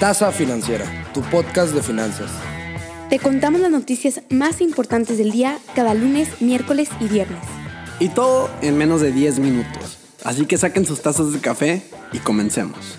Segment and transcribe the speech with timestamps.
[0.00, 2.30] Tasa Financiera, tu podcast de finanzas.
[3.08, 7.38] Te contamos las noticias más importantes del día cada lunes, miércoles y viernes.
[8.00, 9.98] Y todo en menos de 10 minutos.
[10.24, 11.82] Así que saquen sus tazas de café
[12.12, 12.98] y comencemos.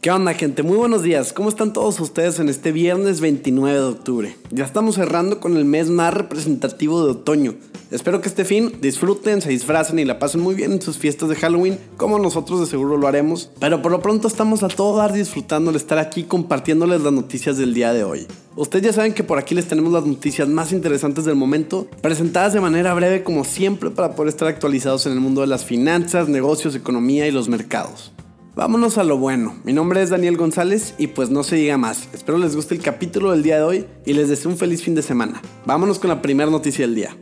[0.00, 0.62] ¿Qué onda gente?
[0.62, 1.34] Muy buenos días.
[1.34, 4.36] ¿Cómo están todos ustedes en este viernes 29 de octubre?
[4.50, 7.56] Ya estamos cerrando con el mes más representativo de otoño.
[7.90, 11.28] Espero que este fin disfruten, se disfracen y la pasen muy bien en sus fiestas
[11.28, 13.50] de Halloween, como nosotros de seguro lo haremos.
[13.60, 17.58] Pero por lo pronto estamos a todo dar disfrutando de estar aquí compartiéndoles las noticias
[17.58, 18.26] del día de hoy.
[18.56, 22.54] Ustedes ya saben que por aquí les tenemos las noticias más interesantes del momento, presentadas
[22.54, 26.26] de manera breve como siempre para poder estar actualizados en el mundo de las finanzas,
[26.26, 28.12] negocios, economía y los mercados.
[28.56, 29.54] Vámonos a lo bueno.
[29.62, 32.08] Mi nombre es Daniel González y pues no se diga más.
[32.12, 34.96] Espero les guste el capítulo del día de hoy y les deseo un feliz fin
[34.96, 35.40] de semana.
[35.66, 37.16] Vámonos con la primera noticia del día.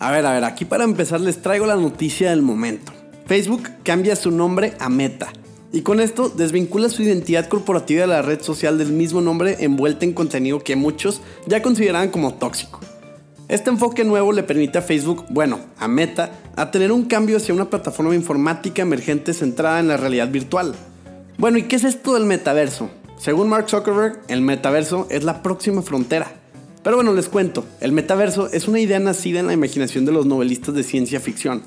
[0.00, 2.92] A ver, a ver, aquí para empezar les traigo la noticia del momento.
[3.26, 5.32] Facebook cambia su nombre a Meta.
[5.72, 10.04] Y con esto desvincula su identidad corporativa de la red social del mismo nombre envuelta
[10.04, 12.80] en contenido que muchos ya consideraban como tóxico.
[13.48, 17.52] Este enfoque nuevo le permite a Facebook, bueno, a Meta, a tener un cambio hacia
[17.52, 20.74] una plataforma informática emergente centrada en la realidad virtual.
[21.36, 22.88] Bueno, ¿y qué es esto del metaverso?
[23.18, 26.32] Según Mark Zuckerberg, el metaverso es la próxima frontera.
[26.82, 30.24] Pero bueno, les cuento, el metaverso es una idea nacida en la imaginación de los
[30.24, 31.62] novelistas de ciencia ficción.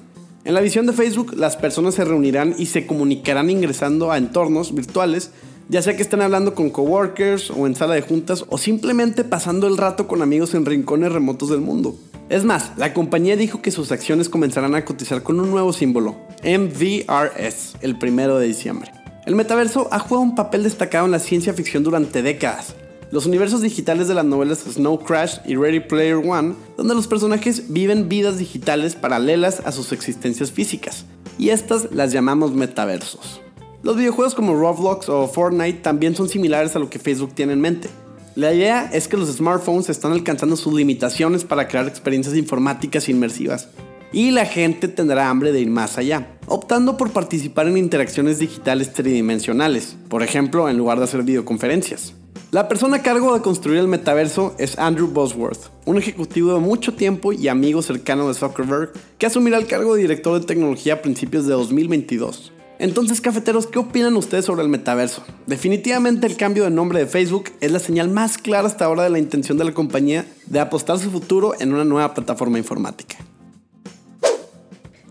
[0.45, 4.73] En la visión de Facebook, las personas se reunirán y se comunicarán ingresando a entornos
[4.73, 5.31] virtuales
[5.69, 9.67] ya sea que estén hablando con coworkers o en sala de juntas o simplemente pasando
[9.67, 11.95] el rato con amigos en rincones remotos del mundo.
[12.29, 16.15] Es más, la compañía dijo que sus acciones comenzarán a cotizar con un nuevo símbolo,
[16.43, 18.91] MVRS, el primero de diciembre.
[19.25, 22.75] El metaverso ha jugado un papel destacado en la ciencia ficción durante décadas.
[23.11, 27.71] Los universos digitales de las novelas Snow Crash y Ready Player One, donde los personajes
[27.71, 31.05] viven vidas digitales paralelas a sus existencias físicas,
[31.37, 33.41] y estas las llamamos metaversos.
[33.83, 37.61] Los videojuegos como Roblox o Fortnite también son similares a lo que Facebook tiene en
[37.61, 37.89] mente.
[38.35, 43.69] La idea es que los smartphones están alcanzando sus limitaciones para crear experiencias informáticas inmersivas.
[44.11, 48.93] Y la gente tendrá hambre de ir más allá, optando por participar en interacciones digitales
[48.93, 52.13] tridimensionales, por ejemplo, en lugar de hacer videoconferencias.
[52.51, 56.93] La persona a cargo de construir el metaverso es Andrew Bosworth, un ejecutivo de mucho
[56.93, 61.01] tiempo y amigo cercano de Zuckerberg, que asumirá el cargo de director de tecnología a
[61.01, 62.53] principios de 2022.
[62.79, 65.23] Entonces, cafeteros, ¿qué opinan ustedes sobre el metaverso?
[65.47, 69.09] Definitivamente el cambio de nombre de Facebook es la señal más clara hasta ahora de
[69.09, 73.17] la intención de la compañía de apostar su futuro en una nueva plataforma informática.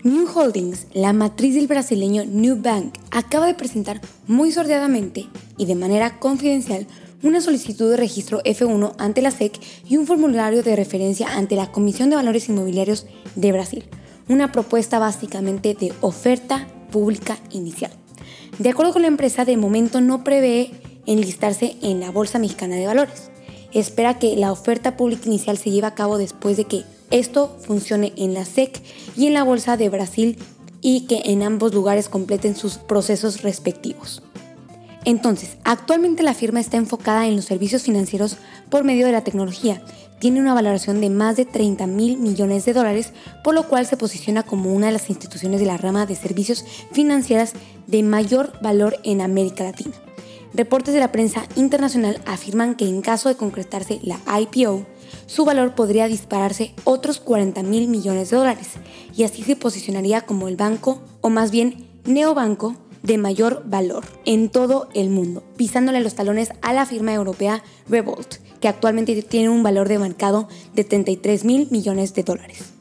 [0.03, 5.75] New Holdings, la matriz del brasileño New Bank, acaba de presentar muy sordeadamente y de
[5.75, 6.87] manera confidencial
[7.23, 11.71] una solicitud de registro F1 ante la SEC y un formulario de referencia ante la
[11.73, 13.83] Comisión de Valores Inmobiliarios de Brasil.
[14.29, 17.91] Una propuesta básicamente de oferta pública inicial.
[18.57, 20.71] De acuerdo con la empresa, de momento no prevé
[21.05, 23.29] enlistarse en la Bolsa Mexicana de Valores.
[23.71, 28.13] Espera que la oferta pública inicial se lleve a cabo después de que esto funcione
[28.17, 28.81] en la SEC
[29.15, 30.39] y en la Bolsa de Brasil
[30.81, 34.23] y que en ambos lugares completen sus procesos respectivos.
[35.05, 38.37] Entonces, actualmente la firma está enfocada en los servicios financieros
[38.71, 39.83] por medio de la tecnología
[40.19, 43.13] tiene una valoración de más de 30 mil millones de dólares,
[43.43, 46.65] por lo cual se posiciona como una de las instituciones de la rama de servicios
[46.91, 47.53] financieras
[47.87, 49.93] de mayor valor en América Latina.
[50.53, 54.85] Reportes de la prensa internacional afirman que en caso de concretarse la IPO,
[55.25, 58.69] su valor podría dispararse otros 40 mil millones de dólares
[59.15, 62.75] y así se posicionaría como el banco, o más bien neobanco,
[63.07, 68.35] de mayor valor en todo el mundo, pisándole los talones a la firma europea Revolt,
[68.59, 72.73] que actualmente tiene un valor de mercado de 33 mil millones de dólares.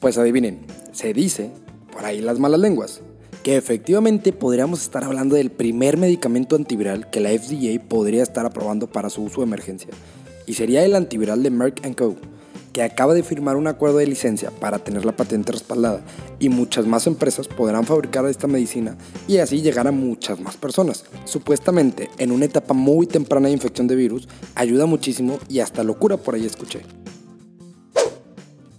[0.00, 1.50] Pues adivinen, se dice,
[1.90, 3.00] por ahí las malas lenguas,
[3.42, 8.86] que efectivamente podríamos estar hablando del primer medicamento antiviral que la FDA podría estar aprobando
[8.86, 9.90] para su uso de emergencia,
[10.46, 12.16] y sería el antiviral de Merck Co
[12.72, 16.00] que acaba de firmar un acuerdo de licencia para tener la patente respaldada
[16.38, 18.96] y muchas más empresas podrán fabricar esta medicina
[19.28, 21.04] y así llegar a muchas más personas.
[21.24, 26.16] Supuestamente, en una etapa muy temprana de infección de virus, ayuda muchísimo y hasta locura
[26.16, 26.82] por ahí escuché.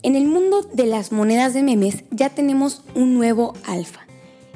[0.01, 4.01] En el mundo de las monedas de memes ya tenemos un nuevo alfa.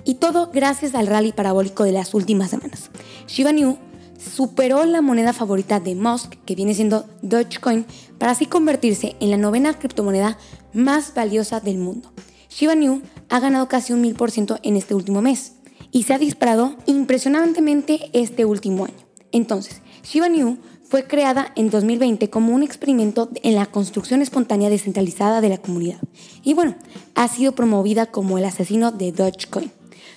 [0.03, 2.89] Y todo gracias al rally parabólico de las últimas semanas.
[3.27, 3.77] Shiba Inu
[4.17, 7.85] superó la moneda favorita de Musk, que viene siendo Dogecoin,
[8.17, 10.37] para así convertirse en la novena criptomoneda
[10.73, 12.11] más valiosa del mundo.
[12.49, 15.53] Shiba Inu ha ganado casi un 1000% en este último mes
[15.91, 18.95] y se ha disparado impresionantemente este último año.
[19.31, 20.57] Entonces, Shiba Inu
[20.89, 25.99] fue creada en 2020 como un experimento en la construcción espontánea descentralizada de la comunidad.
[26.43, 26.75] Y bueno,
[27.15, 29.71] ha sido promovida como el asesino de Dogecoin.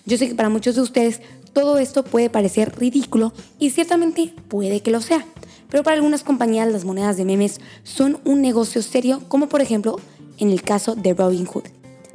[0.07, 1.21] Yo sé que para muchos de ustedes
[1.53, 5.27] todo esto puede parecer ridículo y ciertamente puede que lo sea.
[5.71, 9.97] Pero para algunas compañías las monedas de memes son un negocio serio, como por ejemplo
[10.39, 11.65] en el caso de Robinhood.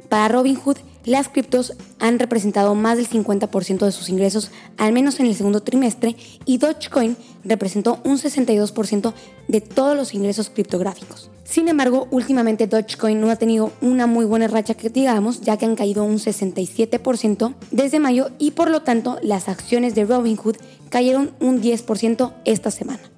[0.08, 5.26] Para Robinhood, las criptos han representado más del 50% de sus ingresos, al menos en
[5.26, 9.12] el segundo trimestre, y Dogecoin representó un 62%
[9.46, 11.30] de todos los ingresos criptográficos.
[11.44, 15.64] Sin embargo, últimamente Dogecoin no ha tenido una muy buena racha que digamos, ya que
[15.64, 20.56] han caído un 67% desde mayo y por lo tanto las acciones de Robinhood
[20.90, 23.15] cayeron un 10% esta semana.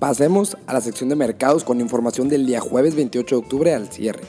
[0.00, 3.92] Pasemos a la sección de mercados con información del día jueves 28 de octubre al
[3.92, 4.22] cierre.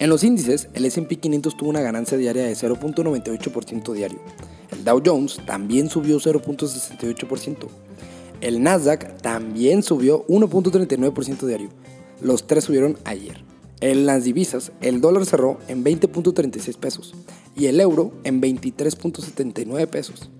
[0.00, 4.18] En los índices, el SP 500 tuvo una ganancia diaria de 0.98% diario.
[4.72, 7.68] El Dow Jones también subió 0.68%.
[8.40, 11.68] El Nasdaq también subió 1.39% diario.
[12.20, 13.44] Los tres subieron ayer.
[13.80, 17.14] En las divisas, el dólar cerró en 20.36 pesos
[17.54, 20.30] y el euro en 23.79 pesos.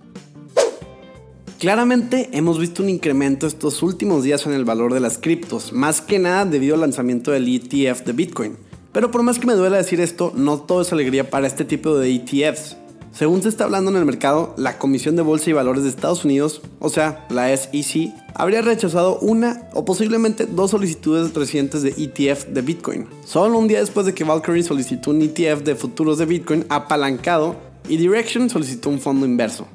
[1.63, 6.01] Claramente hemos visto un incremento estos últimos días en el valor de las criptos, más
[6.01, 8.57] que nada debido al lanzamiento del ETF de Bitcoin.
[8.91, 11.97] Pero por más que me duela decir esto, no todo es alegría para este tipo
[11.97, 12.75] de ETFs.
[13.13, 16.25] Según se está hablando en el mercado, la Comisión de Bolsa y Valores de Estados
[16.25, 22.47] Unidos, o sea, la SEC, habría rechazado una o posiblemente dos solicitudes recientes de ETF
[22.47, 23.07] de Bitcoin.
[23.23, 27.55] Solo un día después de que Valkyrie solicitó un ETF de futuros de Bitcoin apalancado
[27.87, 29.65] y Direction solicitó un fondo inverso.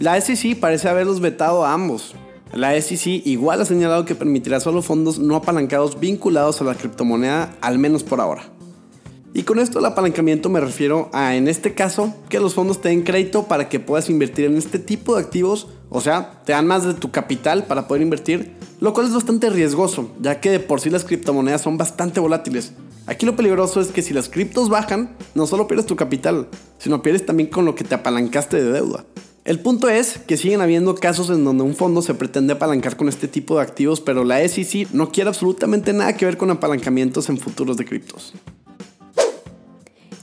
[0.00, 2.14] La SEC parece haberlos vetado a ambos,
[2.54, 7.54] la SEC igual ha señalado que permitirá solo fondos no apalancados vinculados a la criptomoneda,
[7.60, 8.44] al menos por ahora.
[9.34, 12.88] Y con esto el apalancamiento me refiero a, en este caso, que los fondos te
[12.88, 16.66] den crédito para que puedas invertir en este tipo de activos, o sea, te dan
[16.66, 20.60] más de tu capital para poder invertir, lo cual es bastante riesgoso, ya que de
[20.60, 22.72] por sí las criptomonedas son bastante volátiles.
[23.06, 26.48] Aquí lo peligroso es que si las criptos bajan, no solo pierdes tu capital,
[26.78, 29.04] sino pierdes también con lo que te apalancaste de deuda.
[29.44, 33.08] El punto es que siguen habiendo casos en donde un fondo se pretende apalancar con
[33.08, 37.30] este tipo de activos, pero la SEC no quiere absolutamente nada que ver con apalancamientos
[37.30, 38.34] en futuros de criptos.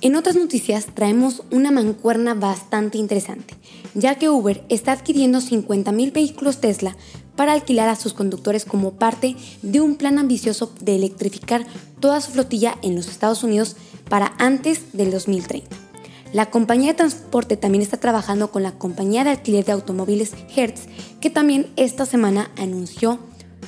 [0.02, 3.56] En otras noticias traemos una mancuerna bastante interesante,
[3.96, 6.96] ya que Uber está adquiriendo 50.000 vehículos Tesla
[7.36, 11.66] para alquilar a sus conductores como parte de un plan ambicioso de electrificar
[12.00, 13.76] toda su flotilla en los Estados Unidos
[14.08, 15.87] para antes del 2030.
[16.34, 20.88] La compañía de transporte también está trabajando con la compañía de alquiler de automóviles Hertz,
[21.22, 23.20] que también esta semana anunció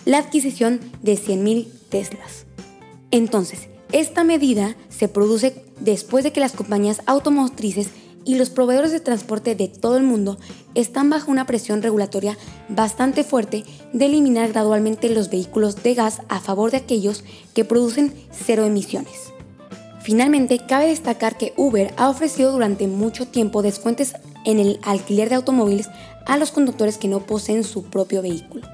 [0.05, 2.45] la adquisición de 100.000 Teslas.
[3.11, 7.89] Entonces, esta medida se produce después de que las compañías automotrices
[8.25, 10.37] y los proveedores de transporte de todo el mundo
[10.75, 13.63] están bajo una presión regulatoria bastante fuerte
[13.93, 17.23] de eliminar gradualmente los vehículos de gas a favor de aquellos
[17.55, 19.33] que producen cero emisiones.
[20.09, 24.13] Finalmente, cabe destacar que Uber ha ofrecido durante mucho tiempo descuentos
[24.43, 25.87] en el alquiler de automóviles
[26.25, 28.65] a los conductores que no poseen su propio vehículo.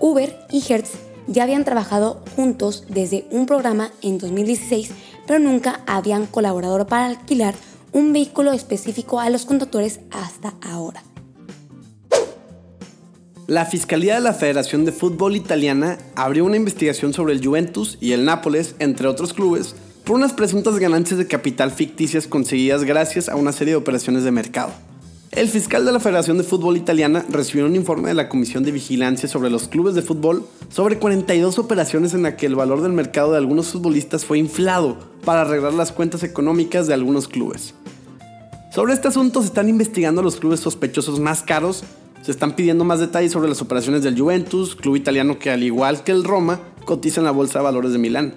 [0.00, 0.90] Uber y Hertz
[1.28, 4.90] ya habían trabajado juntos desde un programa en 2016,
[5.26, 7.54] pero nunca habían colaborado para alquilar
[7.92, 11.02] un vehículo específico a los conductores hasta ahora.
[13.46, 18.12] La Fiscalía de la Federación de Fútbol Italiana abrió una investigación sobre el Juventus y
[18.12, 19.74] el Nápoles, entre otros clubes,
[20.06, 24.30] por unas presuntas ganancias de capital ficticias conseguidas gracias a una serie de operaciones de
[24.30, 24.70] mercado.
[25.32, 28.70] El fiscal de la Federación de Fútbol Italiana recibió un informe de la Comisión de
[28.70, 32.92] Vigilancia sobre los clubes de fútbol sobre 42 operaciones en las que el valor del
[32.92, 37.74] mercado de algunos futbolistas fue inflado para arreglar las cuentas económicas de algunos clubes.
[38.72, 41.82] Sobre este asunto se están investigando los clubes sospechosos más caros,
[42.22, 46.04] se están pidiendo más detalles sobre las operaciones del Juventus, club italiano que al igual
[46.04, 48.34] que el Roma cotiza en la Bolsa de Valores de Milán.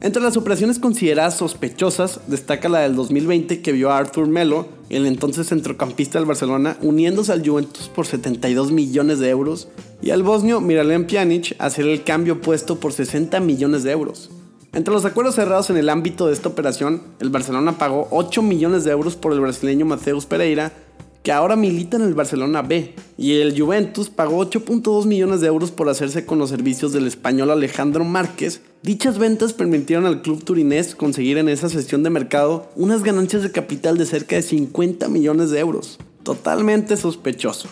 [0.00, 5.06] Entre las operaciones consideradas sospechosas, destaca la del 2020 que vio a Arthur Melo, el
[5.06, 9.66] entonces centrocampista del Barcelona, uniéndose al Juventus por 72 millones de euros,
[10.00, 14.30] y al bosnio Miralem Pjanic hacer el cambio opuesto por 60 millones de euros.
[14.72, 18.84] Entre los acuerdos cerrados en el ámbito de esta operación, el Barcelona pagó 8 millones
[18.84, 20.72] de euros por el brasileño Mateus Pereira,
[21.24, 25.72] que ahora milita en el Barcelona B, y el Juventus pagó 8.2 millones de euros
[25.72, 28.62] por hacerse con los servicios del español Alejandro Márquez.
[28.82, 33.50] Dichas ventas permitieron al club turinés conseguir en esa sesión de mercado unas ganancias de
[33.50, 35.98] capital de cerca de 50 millones de euros.
[36.22, 37.68] Totalmente sospechoso.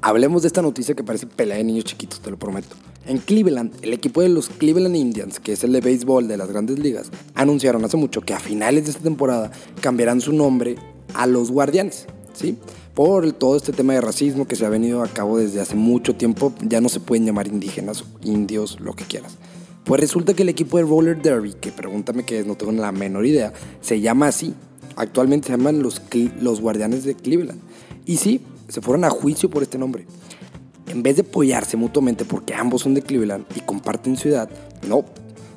[0.00, 2.76] Hablemos de esta noticia que parece pelea de niños chiquitos, te lo prometo.
[3.06, 6.48] En Cleveland, el equipo de los Cleveland Indians, que es el de béisbol de las
[6.48, 9.50] grandes ligas, anunciaron hace mucho que a finales de esta temporada
[9.82, 10.76] cambiarán su nombre
[11.12, 12.56] a los Guardianes, ¿sí?
[12.94, 16.14] Por todo este tema de racismo que se ha venido a cabo desde hace mucho
[16.14, 19.36] tiempo, ya no se pueden llamar indígenas, indios, lo que quieras.
[19.84, 23.26] Pues resulta que el equipo de roller derby, que pregúntame que no tengo la menor
[23.26, 24.54] idea, se llama así.
[24.96, 26.00] Actualmente se llaman los,
[26.40, 27.60] los Guardianes de Cleveland.
[28.06, 30.06] Y sí, se fueron a juicio por este nombre.
[30.86, 34.48] En vez de apoyarse mutuamente porque ambos son de Cleveland y comparten ciudad,
[34.88, 35.04] no,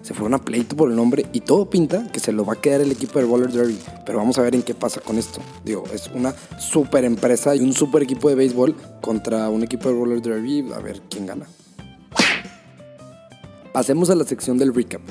[0.07, 2.61] se fueron a pleito por el nombre y todo pinta que se lo va a
[2.61, 3.77] quedar el equipo de Roller Derby.
[4.05, 5.41] Pero vamos a ver en qué pasa con esto.
[5.65, 9.95] Digo, es una super empresa y un super equipo de béisbol contra un equipo de
[9.95, 10.71] Roller Derby.
[10.73, 11.45] A ver quién gana.
[13.73, 15.01] Pasemos a la sección del recap.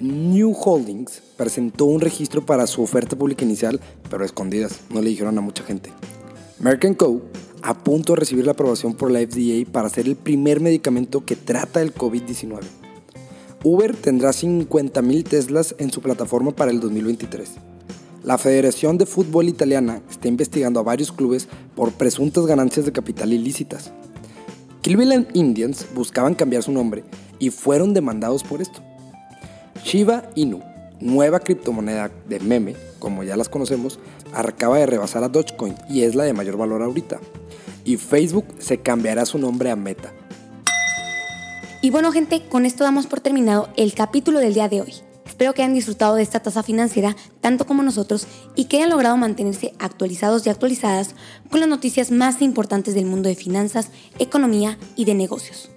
[0.00, 3.80] New Holdings presentó un registro para su oferta pública inicial,
[4.10, 5.92] pero escondidas, no le dijeron a mucha gente.
[6.58, 7.22] Merck Co.
[7.62, 11.36] a punto de recibir la aprobación por la FDA para ser el primer medicamento que
[11.36, 12.82] trata el COVID-19.
[13.64, 17.52] Uber tendrá 50.000 Teslas en su plataforma para el 2023.
[18.24, 23.32] La Federación de Fútbol Italiana está investigando a varios clubes por presuntas ganancias de capital
[23.32, 23.92] ilícitas.
[24.82, 27.04] Cleveland Indians buscaban cambiar su nombre
[27.38, 28.80] y fueron demandados por esto.
[29.84, 30.60] Shiba Inu,
[31.00, 34.00] nueva criptomoneda de meme, como ya las conocemos,
[34.34, 37.20] acaba de rebasar a Dogecoin y es la de mayor valor ahorita.
[37.84, 40.12] Y Facebook se cambiará su nombre a Meta.
[41.84, 44.94] Y bueno gente, con esto damos por terminado el capítulo del día de hoy.
[45.26, 49.16] Espero que hayan disfrutado de esta tasa financiera tanto como nosotros y que hayan logrado
[49.16, 51.16] mantenerse actualizados y actualizadas
[51.50, 53.88] con las noticias más importantes del mundo de finanzas,
[54.20, 55.70] economía y de negocios.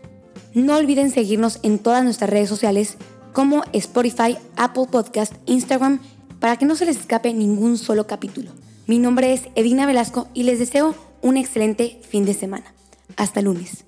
[0.54, 2.98] No olviden seguirnos en todas nuestras redes sociales
[3.34, 6.02] como Spotify, Apple Podcast, Instagram,
[6.40, 8.52] para que no se les escape ningún solo capítulo.
[8.86, 10.94] Mi nombre es Edina Velasco y les deseo
[11.24, 12.76] un excelente fin de semana.
[13.18, 13.85] Hasta lunes.